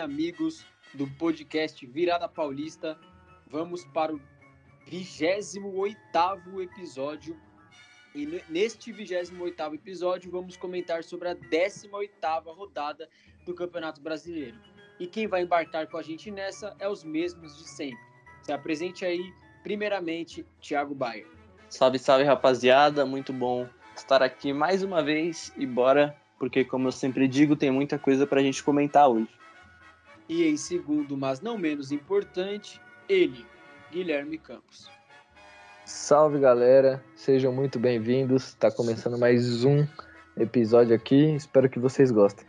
[0.00, 2.98] amigos do podcast Virada Paulista.
[3.46, 4.20] Vamos para o
[4.86, 7.38] 28 episódio.
[8.14, 12.10] E neste 28 episódio vamos comentar sobre a 18
[12.46, 13.08] rodada
[13.44, 14.58] do Campeonato Brasileiro.
[14.98, 18.00] E quem vai embarcar com a gente nessa é os mesmos de sempre.
[18.42, 21.26] Se apresente aí, primeiramente, Thiago Baia.
[21.68, 23.04] Salve, salve, rapaziada.
[23.04, 27.70] Muito bom estar aqui mais uma vez e bora, porque como eu sempre digo, tem
[27.70, 29.39] muita coisa para a gente comentar hoje.
[30.30, 33.44] E em segundo, mas não menos importante, ele,
[33.90, 34.88] Guilherme Campos.
[35.84, 38.50] Salve galera, sejam muito bem-vindos.
[38.50, 39.84] Está começando mais um
[40.36, 41.34] episódio aqui.
[41.34, 42.46] Espero que vocês gostem.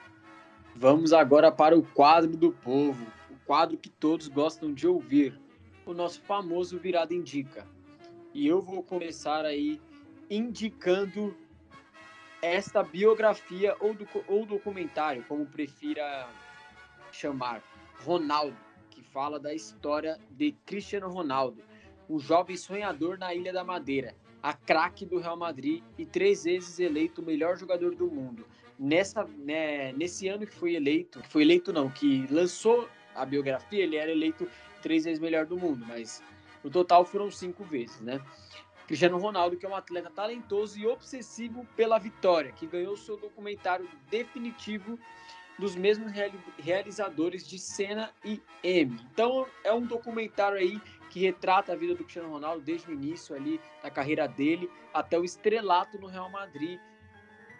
[0.75, 5.41] Vamos agora para o quadro do povo, o quadro que todos gostam de ouvir,
[5.83, 7.65] o nosso famoso Virada Indica.
[8.31, 9.81] E eu vou começar aí
[10.29, 11.35] indicando
[12.43, 16.29] esta biografia ou, do, ou documentário, como prefira
[17.11, 17.61] chamar,
[18.03, 18.57] Ronaldo,
[18.89, 21.61] que fala da história de Cristiano Ronaldo,
[22.09, 26.79] o jovem sonhador na Ilha da Madeira, a craque do Real Madrid e três vezes
[26.79, 28.45] eleito o melhor jogador do mundo.
[28.77, 33.95] Nessa, né, nesse ano que foi eleito, foi eleito não, que lançou a biografia, ele
[33.95, 34.49] era eleito
[34.81, 36.23] três vezes melhor do mundo, mas
[36.63, 38.19] no total foram cinco vezes, né?
[38.87, 43.87] Cristiano Ronaldo, que é um atleta talentoso e obsessivo pela vitória, que ganhou seu documentário
[44.09, 44.99] definitivo
[45.61, 46.11] dos mesmos
[46.57, 48.99] realizadores de Senna e M.
[49.13, 50.81] Então é um documentário aí
[51.11, 55.19] que retrata a vida do Cristiano Ronaldo desde o início ali da carreira dele até
[55.19, 56.79] o estrelato no Real Madrid.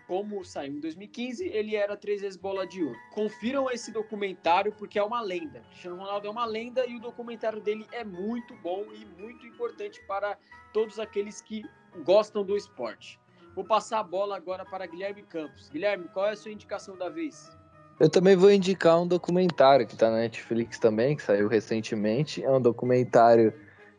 [0.07, 2.97] Como saiu em 2015, ele era três vezes bola de ouro.
[3.11, 5.61] Confiram esse documentário porque é uma lenda.
[5.69, 10.01] Cristiano Ronaldo é uma lenda e o documentário dele é muito bom e muito importante
[10.07, 10.39] para
[10.73, 11.63] todos aqueles que
[12.03, 13.19] gostam do esporte.
[13.53, 15.69] Vou passar a bola agora para Guilherme Campos.
[15.69, 17.60] Guilherme, qual é a sua indicação da vez?
[18.01, 22.43] Eu também vou indicar um documentário que tá na Netflix também, que saiu recentemente.
[22.43, 23.53] É um documentário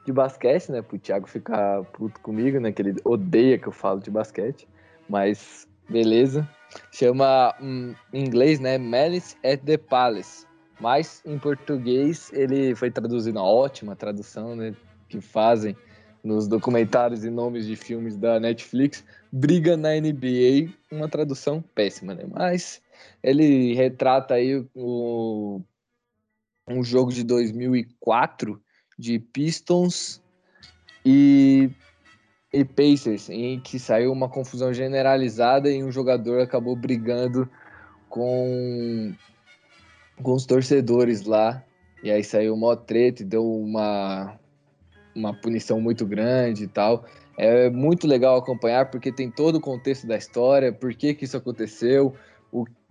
[0.05, 0.83] de basquete, né?
[0.83, 2.73] Pro Thiago ficar puto comigo, né?
[2.73, 4.67] Que ele odeia que eu falo de basquete.
[5.09, 6.49] Mas beleza.
[6.91, 8.77] Chama hum, em inglês, né?
[8.77, 10.49] Malice at the Palace.
[10.81, 14.75] Mas em português ele foi traduzido, uma ótima tradução, né?
[15.09, 15.77] Que fazem
[16.25, 19.05] nos documentários e nomes de filmes da Netflix.
[19.31, 22.25] Briga na NBA, uma tradução péssima, né?
[22.29, 22.83] Mas
[23.23, 25.61] ele retrata aí o,
[26.69, 28.61] um jogo de 2004
[28.99, 30.23] de Pistons
[31.05, 31.71] e,
[32.53, 37.49] e Pacers, em que saiu uma confusão generalizada e um jogador acabou brigando
[38.09, 39.15] com,
[40.23, 41.65] com os torcedores lá.
[42.03, 44.39] E aí saiu uma treta e deu uma,
[45.15, 47.05] uma punição muito grande e tal.
[47.39, 51.37] É muito legal acompanhar porque tem todo o contexto da história, por que, que isso
[51.37, 52.15] aconteceu,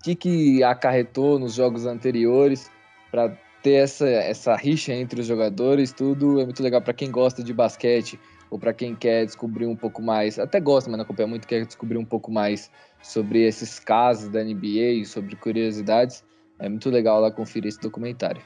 [0.02, 2.72] que, que acarretou nos jogos anteriores
[3.10, 3.30] para
[3.62, 7.54] ter essa, essa rixa entre os jogadores, tudo é muito legal para quem gosta de
[7.54, 8.20] basquete
[8.50, 11.66] ou para quem quer descobrir um pouco mais, até gosta, mas não acompanha muito, quer
[11.66, 12.70] descobrir um pouco mais
[13.02, 16.24] sobre esses casos da NBA, sobre curiosidades,
[16.60, 18.42] é muito legal lá conferir esse documentário.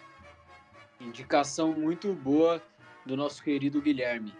[1.02, 2.62] Indicação muito boa
[3.06, 4.34] do nosso querido Guilherme.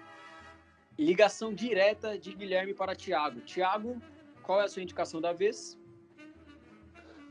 [0.98, 3.42] Ligação direta de Guilherme para Tiago.
[3.42, 4.02] Tiago,
[4.44, 5.78] qual é a sua indicação da vez?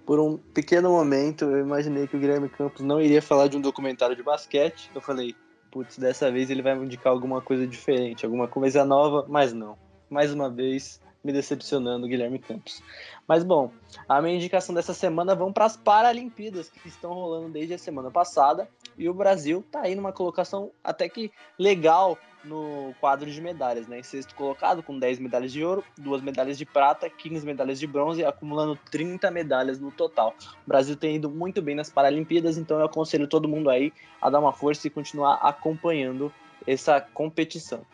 [0.05, 3.61] Por um pequeno momento, eu imaginei que o Guilherme Campos não iria falar de um
[3.61, 4.91] documentário de basquete.
[4.95, 5.35] Eu falei,
[5.71, 9.79] putz, dessa vez ele vai me indicar alguma coisa diferente, alguma coisa nova, mas não.
[10.11, 12.83] Mais uma vez, me decepcionando, Guilherme Campos.
[13.27, 13.73] Mas bom,
[14.07, 18.11] a minha indicação dessa semana vão para as Paralimpíadas, que estão rolando desde a semana
[18.11, 18.69] passada.
[18.99, 23.99] E o Brasil está aí numa colocação até que legal no quadro de medalhas, né?
[23.99, 27.87] Em sexto colocado, com 10 medalhas de ouro, duas medalhas de prata, 15 medalhas de
[27.87, 30.35] bronze, acumulando 30 medalhas no total.
[30.67, 34.31] O Brasil tem ido muito bem nas Paralimpíadas, então eu aconselho todo mundo aí a
[34.31, 36.33] dar uma força e continuar acompanhando
[36.67, 37.85] essa competição.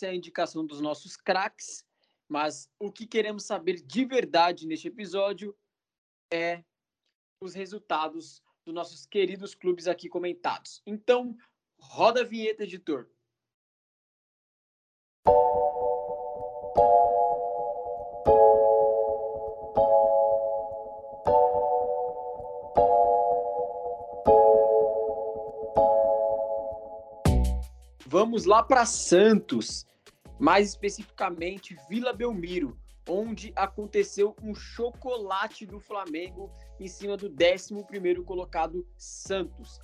[0.00, 1.84] Essa é a indicação dos nossos craques,
[2.26, 5.54] mas o que queremos saber de verdade neste episódio
[6.32, 6.64] é
[7.42, 10.80] os resultados dos nossos queridos clubes aqui comentados.
[10.86, 11.36] Então,
[11.78, 13.10] roda a vinheta, editor.
[28.22, 29.86] Vamos lá para Santos,
[30.38, 32.78] mais especificamente Vila Belmiro,
[33.08, 39.80] onde aconteceu um chocolate do Flamengo em cima do 11º colocado Santos.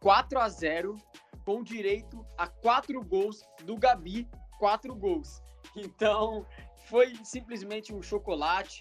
[0.00, 0.96] 4 a 0
[1.44, 4.26] com direito a quatro gols do Gabi,
[4.58, 5.42] quatro gols.
[5.76, 6.46] Então,
[6.88, 8.80] foi simplesmente um chocolate.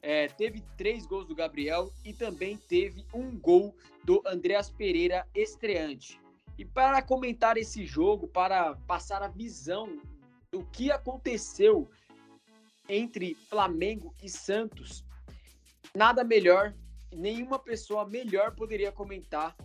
[0.00, 3.74] É, teve três gols do Gabriel e também teve um gol
[4.04, 6.22] do Andreas Pereira estreante.
[6.58, 10.00] E para comentar esse jogo, para passar a visão
[10.50, 11.90] do que aconteceu
[12.88, 15.04] entre Flamengo e Santos,
[15.94, 16.74] nada melhor,
[17.12, 19.56] nenhuma pessoa melhor poderia comentar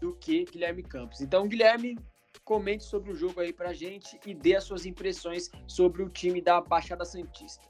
[0.00, 1.20] do que Guilherme Campos.
[1.20, 1.98] Então, Guilherme,
[2.44, 6.40] comente sobre o jogo aí pra gente e dê as suas impressões sobre o time
[6.40, 7.68] da Baixada Santista.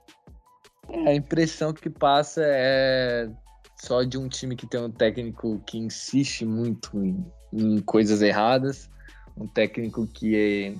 [0.88, 3.28] É, a impressão que passa é
[3.80, 8.90] só de um time que tem um técnico que insiste muito em, em coisas erradas,
[9.36, 10.74] um técnico que é,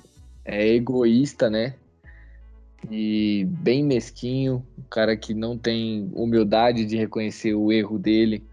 [0.45, 1.75] é egoísta, né?
[2.91, 8.45] E bem mesquinho, um cara que não tem humildade de reconhecer o erro dele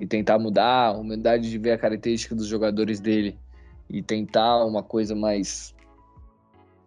[0.00, 3.36] e tentar mudar, humildade de ver a característica dos jogadores dele
[3.90, 5.74] e tentar uma coisa mais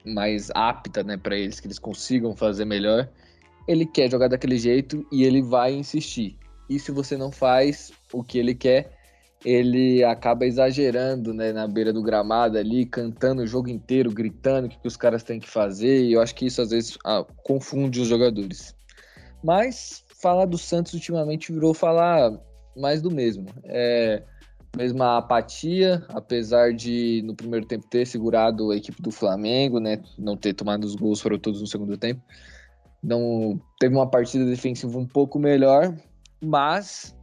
[0.03, 3.07] mais apta, né, para eles que eles consigam fazer melhor.
[3.67, 6.35] Ele quer jogar daquele jeito e ele vai insistir.
[6.71, 8.91] E se você não faz o que ele quer,
[9.43, 14.69] ele acaba exagerando, né, na beira do gramado ali, cantando o jogo inteiro, gritando o
[14.69, 16.05] que, que os caras têm que fazer.
[16.05, 18.73] E eu acho que isso às vezes ah, confunde os jogadores.
[19.43, 22.31] Mas falar do Santos ultimamente virou falar
[22.77, 23.47] mais do mesmo.
[23.65, 24.23] É,
[24.77, 30.37] mesma apatia, apesar de no primeiro tempo ter segurado a equipe do Flamengo, né, não
[30.37, 32.21] ter tomado os gols, foram todos no segundo tempo.
[33.03, 35.93] Não teve uma partida defensiva um pouco melhor,
[36.41, 37.15] mas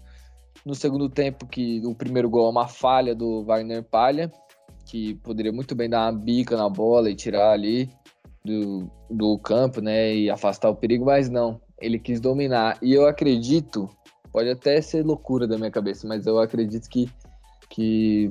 [0.65, 4.31] no segundo tempo que o primeiro gol é uma falha do Wagner Palha,
[4.85, 7.91] que poderia muito bem dar uma bica na bola e tirar ali
[8.45, 12.79] do, do campo, né, e afastar o perigo, mas não, ele quis dominar.
[12.83, 13.89] E eu acredito
[14.33, 17.11] Pode até ser loucura da minha cabeça, mas eu acredito que,
[17.69, 18.31] que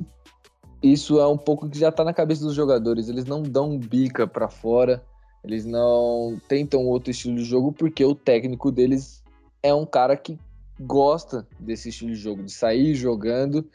[0.82, 3.08] isso é um pouco que já tá na cabeça dos jogadores.
[3.08, 5.04] Eles não dão bica para fora,
[5.44, 9.22] eles não tentam outro estilo de jogo porque o técnico deles
[9.62, 10.38] é um cara que
[10.80, 13.68] gosta desse estilo de jogo, de sair jogando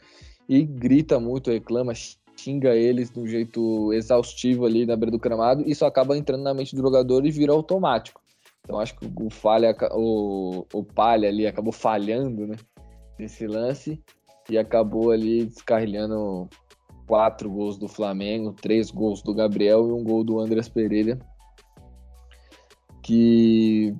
[0.48, 1.92] e grita muito, reclama,
[2.36, 5.62] xinga eles de um jeito exaustivo ali na beira do gramado.
[5.66, 8.20] Isso acaba entrando na mente do jogador e vira automático.
[8.62, 12.56] Então acho que o falha, o, o Palha ali acabou falhando, né?
[13.18, 14.02] Nesse lance
[14.48, 16.48] e acabou ali descarrilhando
[17.06, 21.18] quatro gols do Flamengo, três gols do Gabriel e um gol do Andreas Pereira,
[23.02, 23.94] que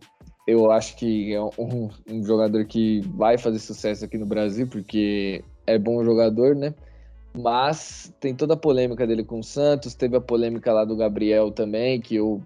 [0.47, 5.43] eu acho que é um, um, jogador que vai fazer sucesso aqui no Brasil, porque
[5.67, 6.75] é bom jogador, né?
[7.37, 11.51] Mas tem toda a polêmica dele com o Santos, teve a polêmica lá do Gabriel
[11.51, 12.43] também, que eu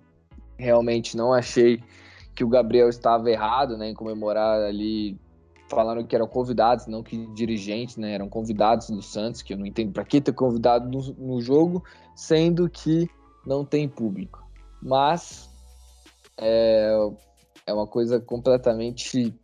[0.56, 1.82] realmente não achei
[2.34, 5.18] que o Gabriel estava errado, né, em comemorar ali,
[5.68, 9.66] falando que eram convidados, não que dirigentes, né, eram convidados do Santos, que eu não
[9.66, 11.82] entendo para que ter convidado no, no, jogo,
[12.14, 13.10] sendo que
[13.44, 14.42] não tem público.
[14.80, 15.50] Mas
[16.38, 16.96] é,
[17.68, 19.34] é uma coisa completamente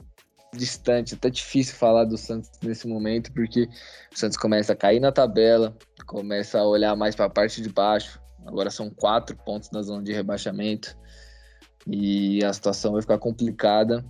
[0.54, 3.68] distante, até difícil falar do Santos nesse momento, porque
[4.12, 5.76] o Santos começa a cair na tabela,
[6.06, 8.18] começa a olhar mais para a parte de baixo.
[8.46, 10.96] Agora são quatro pontos na zona de rebaixamento.
[11.86, 14.02] E a situação vai ficar complicada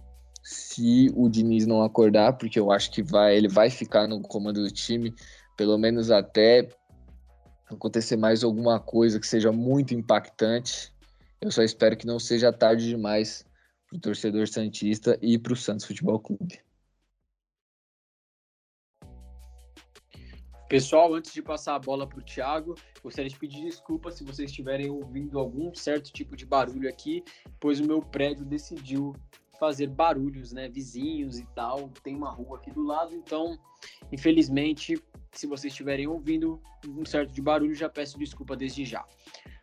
[0.43, 4.63] se o Diniz não acordar, porque eu acho que vai, ele vai ficar no comando
[4.63, 5.13] do time,
[5.57, 6.69] pelo menos até
[7.69, 10.95] acontecer mais alguma coisa que seja muito impactante.
[11.41, 13.45] Eu só espero que não seja tarde demais
[13.95, 16.61] para o torcedor santista e para o Santos Futebol Clube.
[20.69, 24.51] Pessoal, antes de passar a bola para o Thiago, gostaria de pedir desculpa se vocês
[24.51, 27.23] estiverem ouvindo algum certo tipo de barulho aqui,
[27.61, 29.15] pois o meu prédio decidiu
[29.61, 30.69] fazer barulhos, né?
[30.69, 31.91] Vizinhos e tal.
[32.03, 33.57] Tem uma rua aqui do lado, então,
[34.11, 35.01] infelizmente,
[35.39, 39.05] se vocês estiverem ouvindo um certo de barulho, já peço desculpa desde já.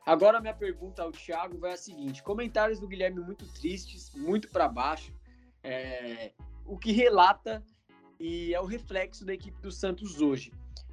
[0.05, 4.67] Agora, minha pergunta ao Thiago vai a seguinte: comentários do Guilherme muito tristes, muito para
[4.67, 5.13] baixo,
[5.63, 6.31] é,
[6.65, 7.63] o que relata
[8.19, 10.51] e é o reflexo da equipe do Santos hoje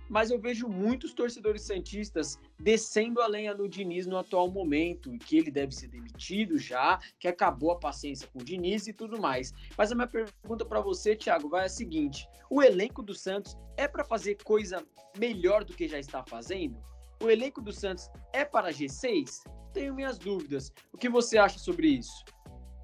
[0.09, 5.39] mas eu vejo muitos torcedores santistas descendo a lenha no Diniz no atual momento, que
[5.39, 9.53] ele deve ser demitido já, que acabou a paciência com o Diniz e tudo mais.
[9.77, 13.87] Mas a minha pergunta para você, Thiago, vai a seguinte: o elenco do Santos é
[13.87, 14.85] para fazer coisa
[15.19, 16.79] melhor do que já está fazendo?
[17.23, 19.43] O elenco do Santos é para G6?
[19.73, 20.73] Tenho minhas dúvidas.
[20.93, 22.25] O que você acha sobre isso?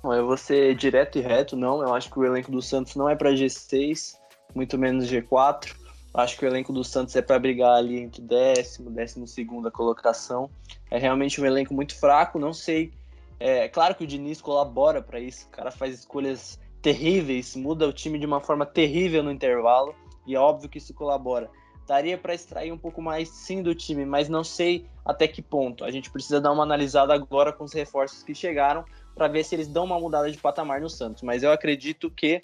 [0.04, 1.80] Eu vou ser direto e reto, não.
[1.80, 4.14] Eu acho que o elenco do Santos não é para G6,
[4.54, 5.83] muito menos G4.
[6.14, 10.48] Acho que o elenco do Santos é para brigar ali entre décimo, décimo segunda colocação.
[10.88, 12.38] É realmente um elenco muito fraco.
[12.38, 12.92] Não sei.
[13.40, 15.46] É claro que o Diniz colabora para isso.
[15.48, 19.92] O cara faz escolhas terríveis, muda o time de uma forma terrível no intervalo.
[20.24, 21.50] E é óbvio que isso colabora.
[21.84, 25.84] daria para extrair um pouco mais sim do time, mas não sei até que ponto.
[25.84, 29.54] A gente precisa dar uma analisada agora com os reforços que chegaram para ver se
[29.54, 31.22] eles dão uma mudada de patamar no Santos.
[31.22, 32.40] Mas eu acredito que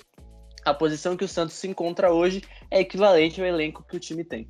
[0.65, 4.25] a posição que o Santos se encontra hoje é equivalente ao elenco que o time
[4.25, 4.47] tem.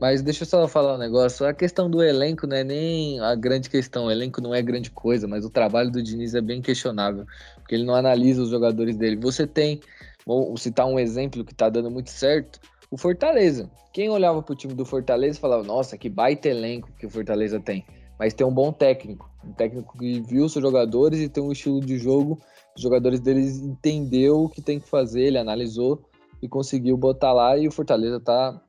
[0.00, 1.44] Mas deixa eu só falar um negócio.
[1.44, 4.06] A questão do elenco não é nem a grande questão.
[4.06, 7.26] O elenco não é grande coisa, mas o trabalho do Diniz é bem questionável.
[7.56, 9.16] Porque ele não analisa os jogadores dele.
[9.16, 9.80] Você tem,
[10.24, 12.60] vou citar um exemplo que tá dando muito certo,
[12.90, 13.68] o Fortaleza.
[13.92, 17.84] Quem olhava pro time do Fortaleza falava, nossa, que baita elenco que o Fortaleza tem.
[18.18, 19.28] Mas tem um bom técnico.
[19.44, 22.40] Um técnico que viu seus jogadores e tem um estilo de jogo.
[22.78, 26.00] Os jogadores deles entendeu o que tem que fazer, ele analisou
[26.40, 28.62] e conseguiu botar lá e o Fortaleza tá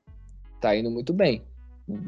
[0.59, 1.43] tá indo muito bem.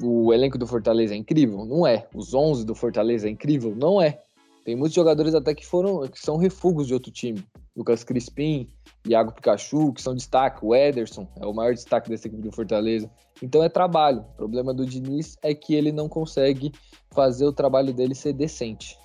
[0.01, 1.63] O elenco do Fortaleza é incrível?
[1.63, 2.07] Não é.
[2.11, 3.75] Os 11 do Fortaleza é incrível?
[3.75, 4.19] Não é.
[4.65, 7.45] Tem muitos jogadores até que foram que são refugos de outro time.
[7.75, 8.67] Lucas Crispim,
[9.07, 10.65] Iago Pikachu, que são destaque.
[10.65, 13.07] O Ederson é o maior destaque dessa equipe do Fortaleza.
[13.43, 14.21] Então é trabalho.
[14.21, 16.71] O problema do Diniz é que ele não consegue
[17.11, 18.97] fazer o trabalho dele ser decente.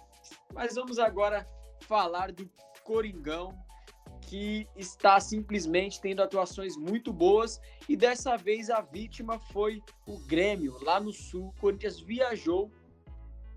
[0.55, 1.47] Mas vamos agora
[1.81, 2.49] falar do
[2.87, 3.52] Coringão,
[4.21, 10.78] que está simplesmente tendo atuações muito boas e dessa vez a vítima foi o Grêmio,
[10.83, 11.49] lá no Sul.
[11.49, 12.71] O Corinthians viajou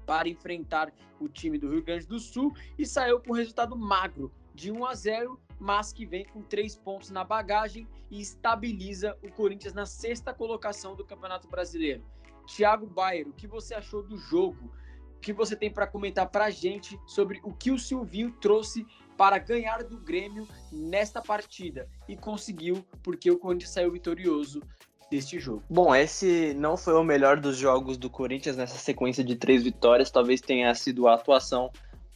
[0.05, 4.71] para enfrentar o time do Rio Grande do Sul e saiu com resultado magro de
[4.71, 9.73] 1 a 0, mas que vem com três pontos na bagagem e estabiliza o Corinthians
[9.73, 12.03] na sexta colocação do Campeonato Brasileiro.
[12.47, 14.71] Thiago Bayer, o que você achou do jogo?
[15.15, 18.87] O que você tem para comentar para a gente sobre o que o Silvinho trouxe
[19.19, 24.63] para ganhar do Grêmio nesta partida e conseguiu porque o Corinthians saiu vitorioso
[25.11, 25.61] deste jogo.
[25.69, 30.09] Bom, esse não foi o melhor dos jogos do Corinthians nessa sequência de três vitórias,
[30.09, 31.69] talvez tenha sido a atuação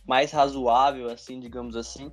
[0.07, 2.09] mais razoável, assim, digamos assim.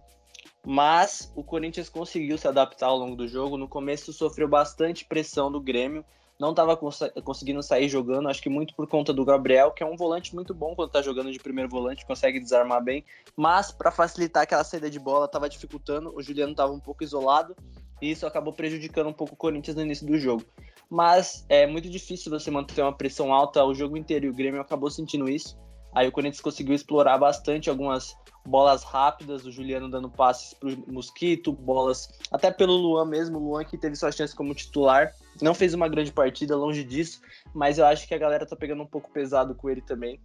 [0.67, 3.57] Mas o Corinthians conseguiu se adaptar ao longo do jogo.
[3.57, 6.05] No começo sofreu bastante pressão do Grêmio,
[6.41, 9.87] não estava cons conseguindo sair jogando, acho que muito por conta do Gabriel, que é
[9.87, 13.05] um volante muito bom quando está jogando de primeiro volante, consegue desarmar bem,
[13.37, 17.55] mas para facilitar aquela saída de bola estava dificultando, o Juliano estava um pouco isolado
[18.01, 20.43] e isso acabou prejudicando um pouco o Corinthians no início do jogo.
[20.89, 24.63] Mas é muito difícil você manter uma pressão alta o jogo inteiro e o Grêmio
[24.63, 25.59] acabou sentindo isso.
[25.95, 28.17] Aí o Corinthians conseguiu explorar bastante algumas
[28.47, 33.43] bolas rápidas, o Juliano dando passes para o Mosquito, bolas até pelo Luan mesmo, o
[33.43, 35.13] Luan que teve sua chance como titular,
[35.45, 37.21] não fez uma grande partida, longe disso,
[37.55, 40.21] mas eu acho que a galera tá pegando um pouco pesado com ele também.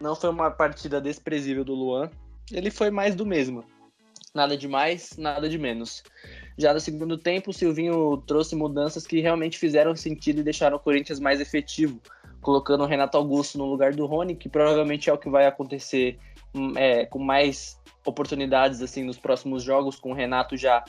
[0.00, 2.10] Não foi uma partida desprezível do Luan,
[2.52, 3.64] ele foi mais do mesmo.
[4.34, 6.02] Nada de mais, nada de menos.
[6.58, 10.80] Já no segundo tempo, o Silvinho trouxe mudanças que realmente fizeram sentido e deixaram o
[10.80, 12.00] Corinthians mais efetivo,
[12.42, 16.18] colocando o Renato Augusto no lugar do Rony, que provavelmente é o que vai acontecer
[16.76, 20.84] é, com mais oportunidades assim nos próximos jogos, com o Renato já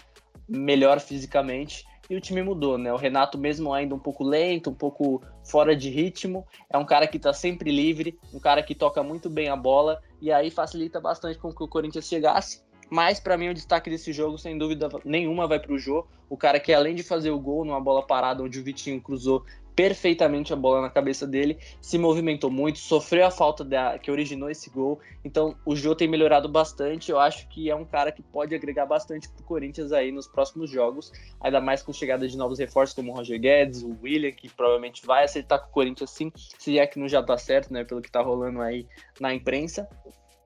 [0.48, 1.86] melhor fisicamente.
[2.10, 2.92] E o time mudou, né?
[2.94, 7.08] O Renato, mesmo ainda um pouco lento, um pouco fora de ritmo, é um cara
[7.08, 11.00] que tá sempre livre, um cara que toca muito bem a bola, e aí facilita
[11.02, 12.66] bastante com que o Corinthians chegasse.
[12.90, 16.38] Mas para mim o destaque desse jogo, sem dúvida nenhuma, vai para o Jô, o
[16.38, 19.44] cara que além de fazer o gol numa bola parada onde o Vitinho cruzou
[19.78, 24.50] perfeitamente a bola na cabeça dele, se movimentou muito, sofreu a falta da, que originou
[24.50, 25.00] esse gol.
[25.24, 27.12] Então o Jô tem melhorado bastante.
[27.12, 30.72] Eu acho que é um cara que pode agregar bastante pro Corinthians aí nos próximos
[30.72, 34.50] jogos, ainda mais com chegada de novos reforços como o Roger Guedes, o William, que
[34.50, 37.84] provavelmente vai acertar com o Corinthians sim, se é que não já tá certo, né,
[37.84, 38.88] pelo que tá rolando aí
[39.20, 39.88] na imprensa.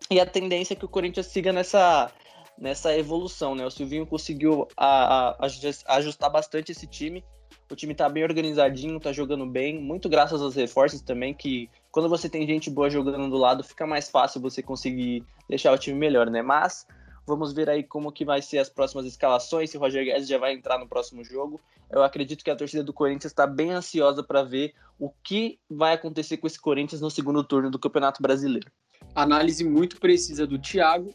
[0.09, 2.11] E a tendência é que o Corinthians siga nessa
[2.57, 3.65] nessa evolução, né?
[3.65, 5.47] O Silvinho conseguiu a, a,
[5.87, 7.23] a ajustar bastante esse time
[7.71, 12.09] o time tá bem organizadinho, tá jogando bem, muito graças aos reforços também, que quando
[12.09, 15.97] você tem gente boa jogando do lado, fica mais fácil você conseguir deixar o time
[15.97, 16.41] melhor, né?
[16.41, 16.85] Mas
[17.25, 20.37] vamos ver aí como que vai ser as próximas escalações, se o Roger Guedes já
[20.37, 21.61] vai entrar no próximo jogo.
[21.89, 25.93] Eu acredito que a torcida do Corinthians está bem ansiosa para ver o que vai
[25.93, 28.69] acontecer com esse Corinthians no segundo turno do Campeonato Brasileiro.
[29.15, 31.13] Análise muito precisa do Thiago.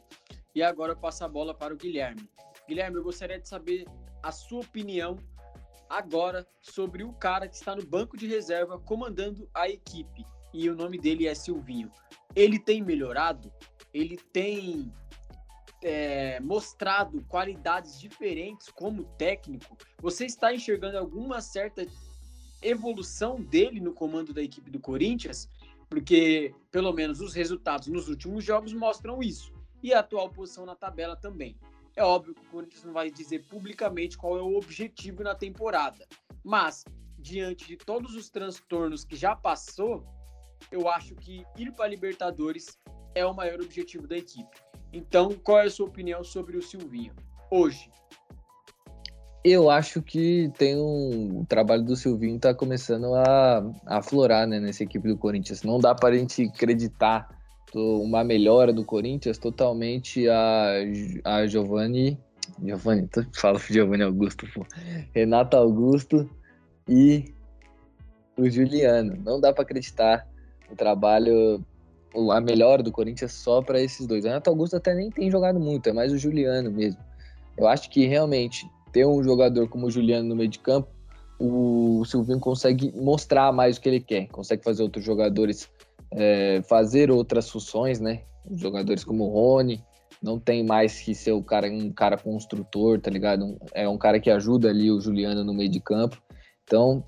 [0.55, 2.27] E agora eu passo a bola para o Guilherme.
[2.67, 3.85] Guilherme, eu gostaria de saber
[4.23, 5.19] a sua opinião
[5.89, 10.25] agora sobre o cara que está no banco de reserva comandando a equipe.
[10.53, 11.91] E o nome dele é Silvinho.
[12.35, 13.53] Ele tem melhorado?
[13.93, 14.93] Ele tem
[15.83, 19.77] é, mostrado qualidades diferentes como técnico?
[20.01, 21.87] Você está enxergando alguma certa
[22.63, 25.49] evolução dele no comando da equipe do Corinthians?
[25.89, 29.53] Porque, pelo menos, os resultados nos últimos jogos mostram isso.
[29.83, 31.57] E a atual posição na tabela também.
[31.97, 36.07] É óbvio que o Corinthians não vai dizer publicamente qual é o objetivo na temporada,
[36.45, 36.85] mas
[37.19, 40.05] diante de todos os transtornos que já passou,
[40.71, 42.79] eu acho que ir para a Libertadores
[43.15, 44.61] é o maior objetivo da equipe.
[44.93, 47.15] Então, qual é a sua opinião sobre o Silvinho
[47.51, 47.91] hoje?
[49.43, 51.41] Eu acho que tem um.
[51.41, 55.63] O trabalho do Silvinho tá começando a, a aflorar né, nessa equipe do Corinthians.
[55.63, 57.36] Não dá para a gente acreditar
[57.79, 60.73] uma melhora do Corinthians totalmente a,
[61.25, 62.19] a Giovanni.
[62.63, 64.65] Giovanni, fala Giovanni Augusto, pô.
[65.13, 66.29] Renato Augusto
[66.89, 67.35] e
[68.37, 69.17] o Juliano.
[69.25, 70.27] Não dá para acreditar
[70.71, 71.65] o trabalho,
[72.33, 74.25] a melhora do Corinthians só para esses dois.
[74.25, 77.01] Renato Augusto até nem tem jogado muito, é mais o Juliano mesmo.
[77.57, 80.89] Eu acho que realmente ter um jogador como o Juliano no meio de campo,
[81.39, 85.69] o Silvinho consegue mostrar mais o que ele quer, consegue fazer outros jogadores
[86.13, 88.23] é, fazer outras funções, né?
[88.51, 89.83] Jogadores como o Rony,
[90.23, 93.59] não tem mais que ser o cara, um cara construtor, tá ligado?
[93.75, 96.21] É um cara que ajuda ali o Juliano no meio de campo.
[96.65, 97.05] Então,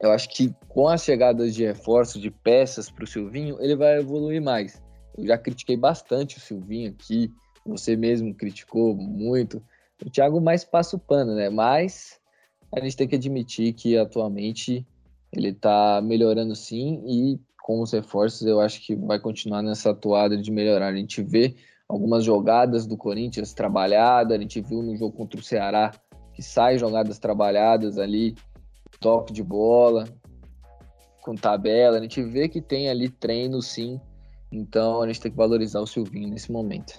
[0.00, 3.98] eu acho que com as chegadas de reforços, de peças para o Silvinho, ele vai
[3.98, 4.82] evoluir mais.
[5.16, 7.32] Eu já critiquei bastante o Silvinho aqui,
[7.64, 9.62] você mesmo criticou muito.
[10.04, 11.48] O Thiago mais passa o pano, né?
[11.48, 12.20] Mas
[12.74, 14.86] a gente tem que admitir que atualmente
[15.32, 20.36] ele tá melhorando sim e com os reforços eu acho que vai continuar nessa toada
[20.36, 20.88] de melhorar.
[20.88, 21.56] A gente vê
[21.88, 25.90] algumas jogadas do Corinthians trabalhadas, a gente viu no jogo contra o Ceará
[26.34, 28.34] que sai jogadas trabalhadas ali,
[29.00, 30.04] toque de bola,
[31.22, 33.98] com tabela, a gente vê que tem ali treino sim,
[34.52, 36.98] então a gente tem que valorizar o Silvinho nesse momento.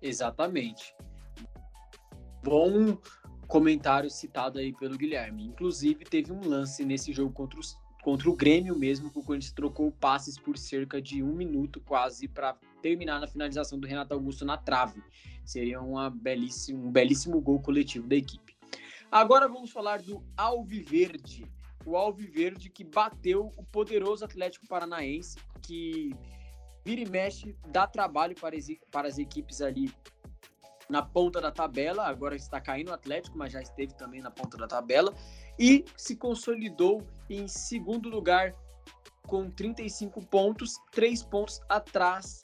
[0.00, 0.94] Exatamente.
[2.42, 2.96] Bom
[3.46, 5.44] comentário citado aí pelo Guilherme.
[5.44, 9.50] Inclusive, teve um lance nesse jogo contra, os, contra o Grêmio mesmo, que o Corinthians
[9.50, 14.44] trocou passes por cerca de um minuto quase para terminar na finalização do Renato Augusto
[14.44, 15.02] na trave.
[15.42, 18.54] Seria uma belíssimo, um belíssimo gol coletivo da equipe.
[19.10, 21.50] Agora vamos falar do Alviverde.
[21.86, 26.14] O Alviverde que bateu o poderoso Atlético Paranaense, que
[26.84, 29.90] vira e mexe, dá trabalho para as, para as equipes ali
[30.90, 32.06] na ponta da tabela.
[32.06, 35.14] Agora está caindo o Atlético, mas já esteve também na ponta da tabela.
[35.58, 38.54] E se consolidou em segundo lugar
[39.26, 42.40] com 35 pontos, 3 pontos atrás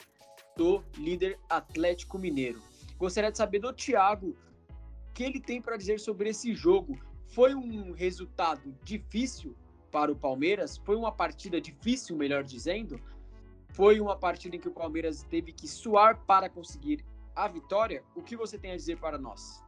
[0.55, 2.61] do líder Atlético Mineiro.
[2.97, 6.97] Gostaria de saber do Thiago o que ele tem para dizer sobre esse jogo.
[7.27, 9.55] Foi um resultado difícil
[9.91, 10.77] para o Palmeiras?
[10.77, 12.99] Foi uma partida difícil, melhor dizendo?
[13.69, 18.03] Foi uma partida em que o Palmeiras teve que suar para conseguir a vitória.
[18.15, 19.63] O que você tem a dizer para nós?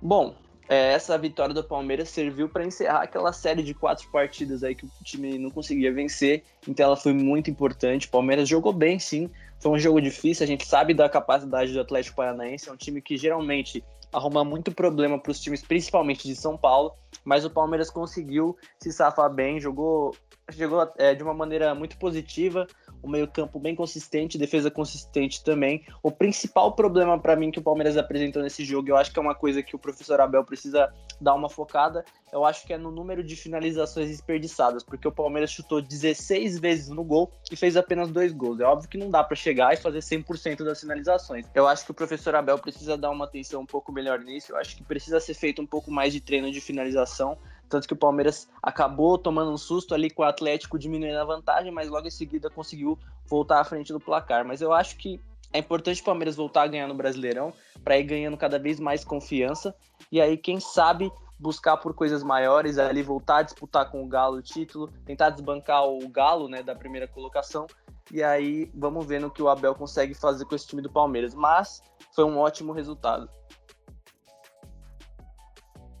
[0.00, 0.36] Bom,
[0.70, 4.86] é, essa vitória do Palmeiras serviu para encerrar aquela série de quatro partidas aí que
[4.86, 8.06] o time não conseguia vencer, então ela foi muito importante.
[8.06, 9.28] O Palmeiras jogou bem, sim.
[9.58, 13.02] Foi um jogo difícil, a gente sabe da capacidade do Atlético Paranaense, é um time
[13.02, 17.90] que geralmente arruma muito problema para os times, principalmente de São Paulo, mas o Palmeiras
[17.90, 20.14] conseguiu se safar bem, jogou
[20.52, 22.66] chegou é, de uma maneira muito positiva,
[23.02, 25.84] o meio-campo bem consistente, defesa consistente também.
[26.02, 29.22] O principal problema para mim que o Palmeiras apresentou nesse jogo, eu acho que é
[29.22, 32.90] uma coisa que o professor Abel precisa dar uma focada, eu acho que é no
[32.90, 38.10] número de finalizações desperdiçadas, porque o Palmeiras chutou 16 vezes no gol e fez apenas
[38.10, 38.60] dois gols.
[38.60, 41.46] É óbvio que não dá para chegar e fazer 100% das finalizações.
[41.54, 44.56] Eu acho que o professor Abel precisa dar uma atenção um pouco melhor nisso, eu
[44.56, 47.36] acho que precisa ser feito um pouco mais de treino de finalização
[47.70, 51.70] tanto que o Palmeiras acabou tomando um susto ali com o Atlético diminuindo a vantagem,
[51.70, 54.44] mas logo em seguida conseguiu voltar à frente do placar.
[54.44, 55.20] Mas eu acho que
[55.52, 57.52] é importante o Palmeiras voltar a ganhar no Brasileirão,
[57.84, 59.74] para ir ganhando cada vez mais confiança.
[60.10, 64.38] E aí, quem sabe, buscar por coisas maiores, ali voltar a disputar com o Galo
[64.38, 67.66] o título, tentar desbancar o Galo né, da primeira colocação.
[68.12, 71.34] E aí, vamos ver no que o Abel consegue fazer com esse time do Palmeiras.
[71.34, 71.82] Mas
[72.14, 73.30] foi um ótimo resultado.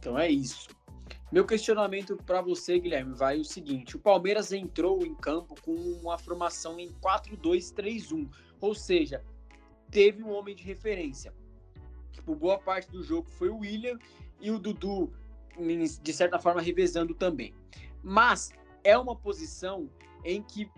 [0.00, 0.68] Então é isso.
[1.32, 6.18] Meu questionamento para você, Guilherme, vai o seguinte: o Palmeiras entrou em campo com uma
[6.18, 8.28] formação em 4-2-3-1,
[8.60, 9.24] ou seja,
[9.92, 11.32] teve um homem de referência.
[12.24, 13.96] Por boa parte do jogo foi o William
[14.40, 15.12] e o Dudu,
[16.02, 17.54] de certa forma, revezando também.
[18.02, 18.50] Mas
[18.82, 19.88] é uma posição
[20.24, 20.68] em que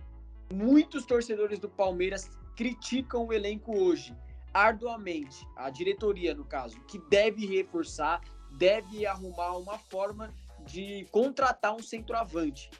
[0.52, 4.14] muitos torcedores do Palmeiras criticam o elenco hoje,
[4.52, 8.20] arduamente, a diretoria, no caso, que deve reforçar,
[8.52, 10.32] deve arrumar uma forma
[10.64, 12.70] de contratar um centroavante.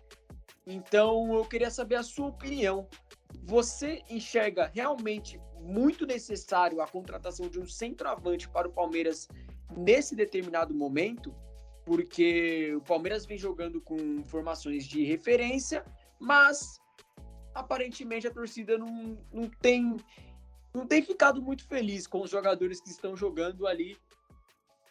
[0.67, 2.89] Então, eu queria saber a sua opinião.
[3.45, 9.29] Você enxerga realmente muito necessário a contratação de um centroavante para o Palmeiras
[9.77, 11.35] nesse determinado momento?
[11.85, 15.85] Porque o Palmeiras vem jogando com formações de referência,
[16.21, 16.81] mas
[17.55, 19.97] aparentemente a torcida não, não tem
[20.75, 23.95] não tem ficado muito feliz com os jogadores que estão jogando ali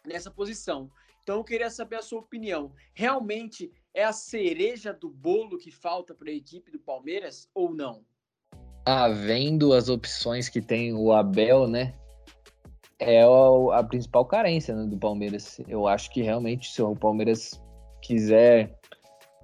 [0.06, 0.88] nessa posição.
[1.22, 2.72] Então eu queria saber a sua opinião.
[2.94, 8.04] Realmente é a cereja do bolo que falta para a equipe do Palmeiras ou não?
[8.84, 11.94] Ah, vendo as opções que tem o Abel, né?
[13.02, 15.60] é a, a principal carência né, do Palmeiras.
[15.68, 17.60] Eu acho que realmente, se o Palmeiras
[18.00, 18.78] quiser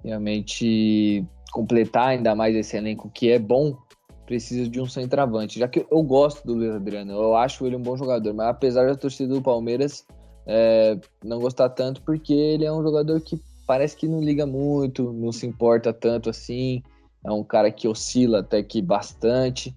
[0.03, 3.77] realmente completar ainda mais esse elenco que é bom,
[4.25, 5.59] precisa de um centroavante.
[5.59, 8.87] Já que eu gosto do Luiz Adriano, eu acho ele um bom jogador, mas apesar
[8.87, 10.05] da torcida do Palmeiras
[10.51, 15.13] é, não gostar tanto, porque ele é um jogador que parece que não liga muito,
[15.13, 16.81] não se importa tanto assim.
[17.23, 19.75] É um cara que oscila até que bastante,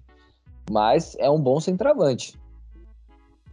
[0.71, 2.33] mas é um bom centroavante.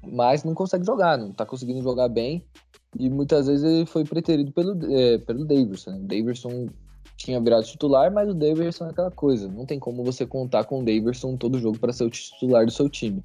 [0.03, 2.43] Mas não consegue jogar, não tá conseguindo jogar bem.
[2.99, 5.91] E muitas vezes ele foi preterido pelo, é, pelo Davidson.
[5.91, 5.99] Né?
[5.99, 6.69] O Davidson
[7.19, 9.47] tinha virado titular, mas o Davidson é aquela coisa.
[9.47, 12.73] Não tem como você contar com o Davidson todo jogo para ser o titular do
[12.73, 13.21] seu time.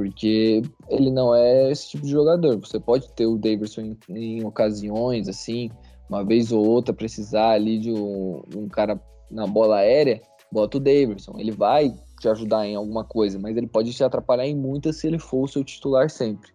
[0.00, 2.56] Porque ele não é esse tipo de jogador.
[2.60, 5.70] Você pode ter o Davidson em, em ocasiões, assim,
[6.08, 8.98] uma vez ou outra, precisar ali de um, um cara
[9.30, 11.34] na bola aérea, bota o Davidson.
[11.36, 15.06] Ele vai te ajudar em alguma coisa, mas ele pode te atrapalhar em muitas se
[15.06, 16.50] ele for o seu titular sempre.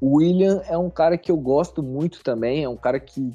[0.00, 3.30] O William é um cara que eu gosto muito também, é um cara que,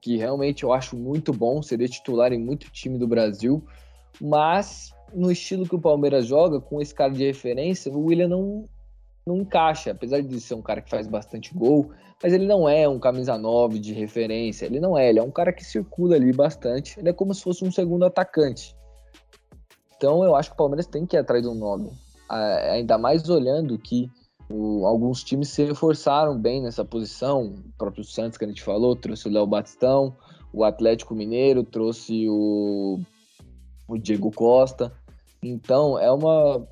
[0.00, 3.60] que realmente eu acho muito bom, seria titular em muito time do Brasil,
[4.20, 8.68] mas no estilo que o Palmeiras joga, com esse cara de referência, o William não,
[9.26, 11.90] não encaixa, apesar de ser um cara que faz bastante gol,
[12.22, 15.30] mas ele não é um camisa 9 de referência, ele não é, ele é um
[15.30, 18.76] cara que circula ali bastante, ele é como se fosse um segundo atacante.
[19.96, 21.90] Então eu acho que o Palmeiras tem que ir atrás de um nome,
[22.28, 24.10] ainda mais olhando que
[24.50, 27.46] o, alguns times se reforçaram bem nessa posição.
[27.46, 30.16] O próprio Santos, que a gente falou, trouxe o Léo Batistão.
[30.52, 33.00] O Atlético Mineiro trouxe o,
[33.88, 34.92] o Diego Costa.
[35.42, 36.66] Então, é uma,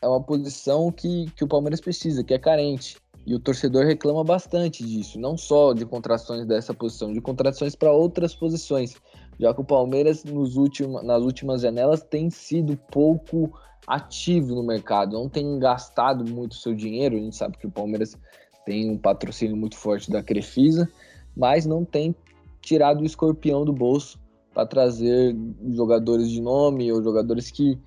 [0.00, 2.96] é uma posição que, que o Palmeiras precisa, que é carente.
[3.26, 7.90] E o torcedor reclama bastante disso, não só de contratações dessa posição, de contratações para
[7.90, 8.94] outras posições,
[9.38, 10.54] já que o Palmeiras nos
[11.02, 13.52] nas últimas janelas tem sido pouco
[13.86, 17.16] ativo no mercado, não tem gastado muito seu dinheiro.
[17.16, 18.16] A gente sabe que o Palmeiras
[18.64, 20.88] tem um patrocínio muito forte da Crefisa,
[21.36, 22.14] mas não tem
[22.60, 24.18] tirado o escorpião do bolso
[24.52, 25.36] para trazer
[25.70, 27.78] jogadores de nome ou jogadores que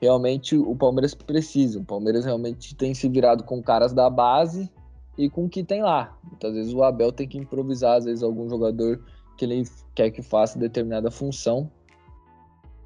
[0.00, 1.80] realmente o Palmeiras precisa.
[1.80, 4.70] O Palmeiras realmente tem se virado com caras da base
[5.16, 6.16] e com o que tem lá.
[6.24, 9.04] Muitas vezes o Abel tem que improvisar, às vezes, algum jogador
[9.36, 11.70] que ele quer que faça determinada função.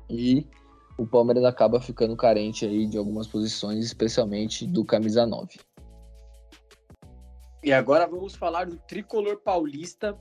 [0.09, 0.47] E
[0.99, 5.59] o Palmeiras acaba ficando carente aí de algumas posições, especialmente do camisa 9.
[7.63, 10.19] E agora vamos falar do tricolor paulista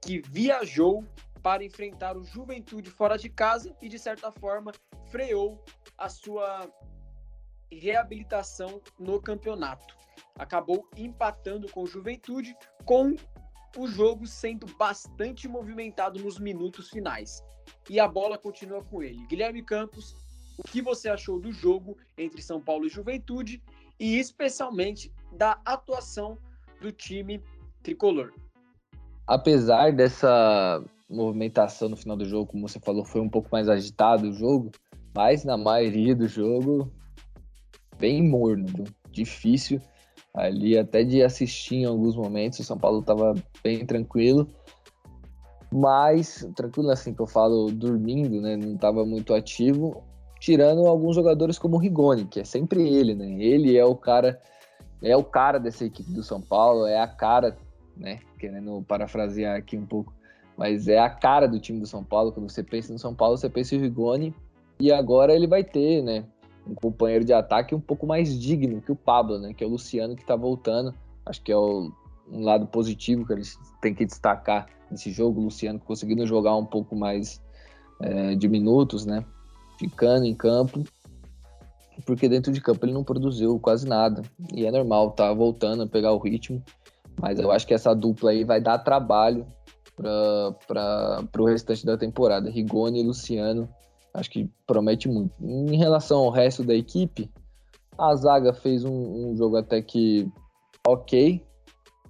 [0.00, 1.04] que viajou
[1.42, 4.72] para enfrentar o Juventude fora de casa e de certa forma
[5.10, 5.62] freou
[5.98, 6.70] a sua
[7.70, 9.96] reabilitação no campeonato.
[10.38, 13.14] Acabou empatando com o Juventude, com
[13.76, 17.42] o jogo sendo bastante movimentado nos minutos finais
[17.88, 19.26] e a bola continua com ele.
[19.26, 20.14] Guilherme Campos,
[20.58, 23.62] o que você achou do jogo entre São Paulo e Juventude
[23.98, 26.38] e especialmente da atuação
[26.80, 27.42] do time
[27.82, 28.32] tricolor?
[29.26, 34.28] Apesar dessa movimentação no final do jogo, como você falou, foi um pouco mais agitado
[34.28, 34.70] o jogo,
[35.14, 36.90] mas na maioria do jogo
[37.98, 39.80] bem morno, difícil
[40.34, 42.58] ali até de assistir em alguns momentos.
[42.58, 44.48] O São Paulo estava bem tranquilo
[45.72, 48.56] mas tranquilo assim que eu falo dormindo, né?
[48.56, 50.04] Não estava muito ativo,
[50.38, 53.42] tirando alguns jogadores como o Rigoni, que é sempre ele, né?
[53.42, 54.38] Ele é o cara,
[55.02, 57.56] é o cara dessa equipe do São Paulo, é a cara,
[57.96, 58.18] né?
[58.38, 60.12] Querendo parafrasear aqui um pouco,
[60.56, 62.32] mas é a cara do time do São Paulo.
[62.32, 64.34] Quando você pensa no São Paulo, você pensa em Rigoni,
[64.78, 66.24] e agora ele vai ter, né?
[66.66, 69.52] Um companheiro de ataque um pouco mais digno que o Pablo, né?
[69.54, 70.94] Que é o Luciano que tá voltando.
[71.24, 71.90] Acho que é o,
[72.30, 75.40] um lado positivo que eles têm que destacar nesse jogo.
[75.40, 77.40] O Luciano conseguindo jogar um pouco mais
[78.00, 79.24] é, de minutos, né?
[79.78, 80.84] Ficando em campo,
[82.04, 84.22] porque dentro de campo ele não produziu quase nada.
[84.54, 86.62] E é normal, tá voltando a pegar o ritmo.
[87.20, 89.46] Mas eu acho que essa dupla aí vai dar trabalho
[90.02, 92.50] para o restante da temporada.
[92.50, 93.68] Rigoni e Luciano,
[94.12, 95.32] acho que promete muito.
[95.40, 97.30] Em relação ao resto da equipe,
[97.98, 100.30] a zaga fez um, um jogo até que
[100.86, 101.42] ok,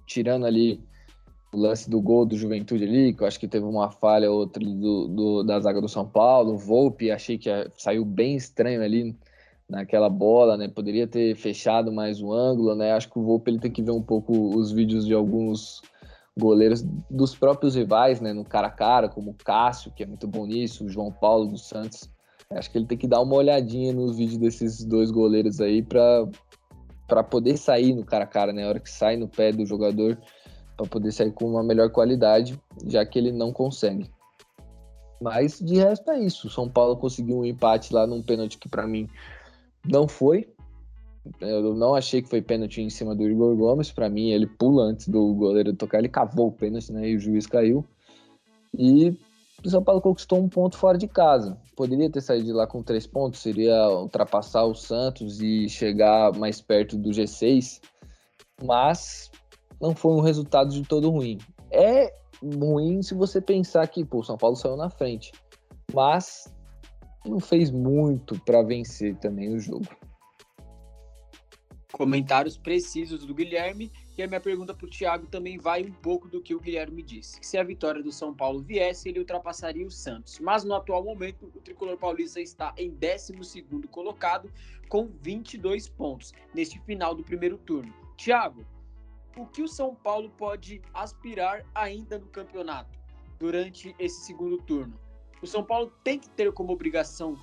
[0.05, 0.83] tirando ali
[1.53, 4.63] o lance do gol do Juventude ali, que eu acho que teve uma falha outra
[4.63, 9.15] do, do, da zaga do São Paulo, o Volpe, achei que saiu bem estranho ali
[9.69, 10.67] naquela bola, né?
[10.67, 12.91] Poderia ter fechado mais o ângulo, né?
[12.91, 15.81] Acho que o Volpe ele tem que ver um pouco os vídeos de alguns
[16.37, 18.33] goleiros dos próprios rivais, né?
[18.33, 21.47] No cara a cara, como o Cássio, que é muito bom nisso, o João Paulo
[21.47, 22.09] dos Santos.
[22.49, 27.23] Acho que ele tem que dar uma olhadinha nos vídeos desses dois goleiros aí para
[27.29, 28.63] poder sair no cara a cara, né?
[28.63, 30.19] A hora que sai no pé do jogador,
[30.77, 34.09] para poder sair com uma melhor qualidade, já que ele não consegue.
[35.21, 36.49] Mas de resto é isso.
[36.49, 39.07] São Paulo conseguiu um empate lá num pênalti que para mim
[39.85, 40.53] não foi.
[41.39, 43.91] Eu não achei que foi pênalti em cima do Igor Gomes.
[43.91, 47.09] Para mim, ele pula antes do goleiro tocar, ele cavou o pênalti, né?
[47.09, 47.85] E o juiz caiu.
[48.77, 49.17] E
[49.63, 51.57] o São Paulo conquistou um ponto fora de casa.
[51.75, 56.59] Poderia ter saído de lá com três pontos, seria ultrapassar o Santos e chegar mais
[56.59, 57.79] perto do G6,
[58.61, 59.31] mas
[59.79, 61.37] não foi um resultado de todo ruim.
[61.71, 65.31] É ruim se você pensar que pô, o São Paulo saiu na frente,
[65.93, 66.53] mas
[67.25, 69.87] não fez muito para vencer também o jogo.
[71.93, 76.27] Comentários precisos do Guilherme e a minha pergunta para o Thiago também vai um pouco
[76.27, 77.37] do que o Guilherme disse.
[77.39, 80.39] se a vitória do São Paulo viesse, ele ultrapassaria o Santos.
[80.39, 84.51] Mas no atual momento, o tricolor paulista está em 12 colocado,
[84.89, 87.93] com 22 pontos, neste final do primeiro turno.
[88.17, 88.65] Thiago,
[89.37, 92.97] o que o São Paulo pode aspirar ainda no campeonato
[93.37, 94.99] durante esse segundo turno?
[95.43, 97.37] O São Paulo tem que ter como obrigação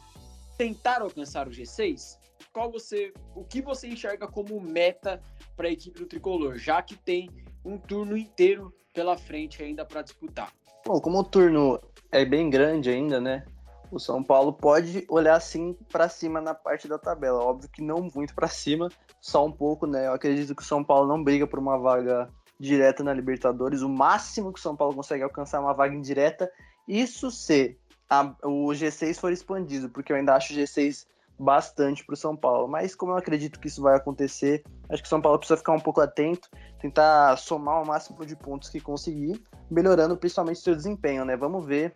[0.59, 2.20] tentar alcançar o G6?
[2.53, 5.22] Qual você, o que você enxerga como meta
[5.57, 7.31] para a equipe do tricolor, já que tem
[7.64, 10.53] um turno inteiro pela frente ainda para disputar.
[10.85, 13.44] Bom, como o turno é bem grande ainda, né?
[13.90, 17.42] O São Paulo pode olhar assim para cima na parte da tabela.
[17.42, 18.88] Óbvio que não muito para cima,
[19.20, 20.07] só um pouco, né?
[20.07, 23.83] Eu acredito que o São Paulo não briga por uma vaga direta na Libertadores.
[23.83, 26.50] O máximo que o São Paulo consegue alcançar é uma vaga indireta.
[26.87, 27.76] Isso se
[28.09, 31.07] a, o G6 for expandido, porque eu ainda acho o G6
[31.38, 32.69] bastante para o São Paulo.
[32.69, 35.73] Mas como eu acredito que isso vai acontecer, acho que o São Paulo precisa ficar
[35.73, 36.49] um pouco atento,
[36.81, 41.37] tentar somar o máximo de pontos que conseguir, melhorando principalmente seu desempenho, né?
[41.37, 41.95] Vamos ver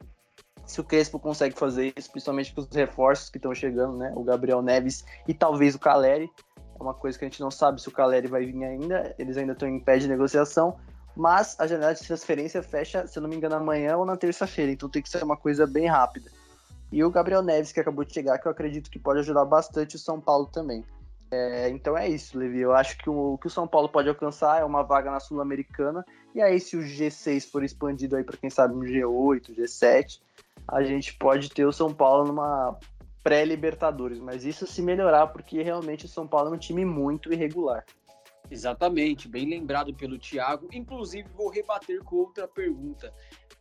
[0.67, 4.13] se o Crespo consegue fazer isso, principalmente com os reforços que estão chegando, né?
[4.17, 6.31] O Gabriel Neves e talvez o Caleri.
[6.79, 9.37] É uma coisa que a gente não sabe se o Caleri vai vir ainda, eles
[9.37, 10.77] ainda estão em pé de negociação,
[11.17, 14.73] mas a janela de transferência fecha, se eu não me engano, amanhã ou na terça-feira,
[14.73, 16.31] então tem que ser uma coisa bem rápida.
[16.95, 19.97] E o Gabriel Neves, que acabou de chegar, que eu acredito que pode ajudar bastante
[19.97, 20.85] o São Paulo também.
[21.29, 22.61] É, então é isso, Levi.
[22.61, 26.07] Eu acho que o, que o São Paulo pode alcançar é uma vaga na Sul-Americana.
[26.33, 30.21] E aí, se o G6 for expandido aí para quem sabe um G8, G7,
[30.69, 32.79] a gente pode ter o São Paulo numa
[33.25, 34.21] pré-Libertadores.
[34.21, 37.85] Mas isso se melhorar, porque realmente o São Paulo é um time muito irregular.
[38.49, 40.69] Exatamente, bem lembrado pelo Thiago.
[40.73, 43.13] Inclusive, vou rebater com outra pergunta.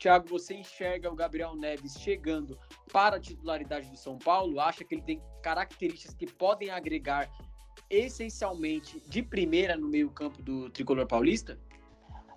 [0.03, 2.59] Thiago, você enxerga o Gabriel Neves chegando
[2.91, 4.59] para a titularidade do São Paulo?
[4.59, 7.31] Acha que ele tem características que podem agregar
[7.89, 11.57] essencialmente de primeira no meio-campo do tricolor paulista?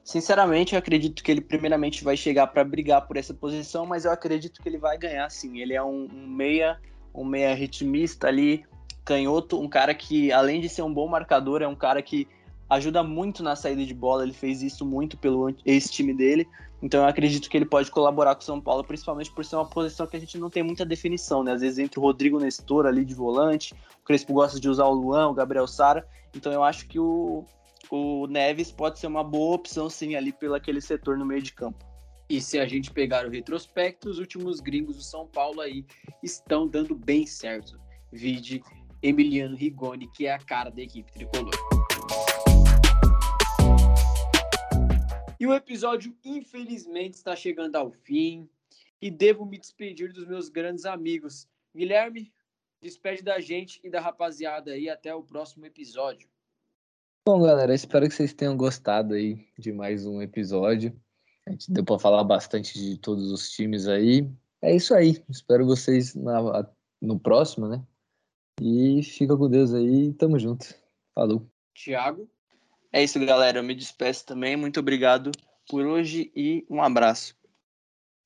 [0.04, 4.12] Sinceramente, eu acredito que ele primeiramente vai chegar para brigar por essa posição, mas eu
[4.12, 5.58] acredito que ele vai ganhar sim.
[5.58, 6.80] Ele é um, um meia,
[7.12, 8.64] um meia ritmista ali,
[9.04, 12.28] canhoto, um cara que além de ser um bom marcador, é um cara que
[12.70, 16.48] ajuda muito na saída de bola, ele fez isso muito pelo ex-time dele.
[16.82, 19.64] Então eu acredito que ele pode colaborar com o São Paulo, principalmente por ser uma
[19.64, 21.52] posição que a gente não tem muita definição, né?
[21.52, 24.92] Às vezes entre o Rodrigo Nestor ali de volante, o Crespo gosta de usar o
[24.92, 26.06] Luan, o Gabriel Sara.
[26.34, 27.44] Então eu acho que o,
[27.90, 31.52] o Neves pode ser uma boa opção sim ali pelo aquele setor no meio de
[31.52, 31.84] campo.
[32.28, 35.86] E se a gente pegar o retrospecto, os últimos gringos do São Paulo aí
[36.22, 37.80] estão dando bem certo.
[38.12, 38.62] Vide
[39.02, 41.54] Emiliano Rigoni, que é a cara da equipe tricolor.
[45.38, 48.48] E o episódio, infelizmente, está chegando ao fim
[49.02, 51.46] e devo me despedir dos meus grandes amigos.
[51.74, 52.32] Guilherme,
[52.80, 56.26] despede da gente e da rapaziada aí até o próximo episódio.
[57.26, 60.98] Bom, galera, espero que vocês tenham gostado aí de mais um episódio.
[61.44, 64.26] A gente deu para falar bastante de todos os times aí.
[64.62, 65.22] É isso aí.
[65.28, 66.66] Espero vocês na,
[67.00, 67.84] no próximo, né?
[68.60, 70.14] E fica com Deus aí.
[70.14, 70.74] Tamo junto.
[71.14, 71.46] Falou.
[71.74, 72.26] Tiago.
[72.96, 73.58] É isso, galera.
[73.58, 74.56] Eu me despeço também.
[74.56, 75.30] Muito obrigado
[75.68, 77.36] por hoje e um abraço.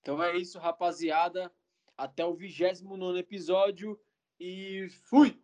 [0.01, 1.51] Então é isso, rapaziada.
[1.97, 3.99] Até o 29 episódio
[4.39, 5.40] e fui!